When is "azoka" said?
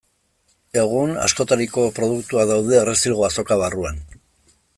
3.33-3.63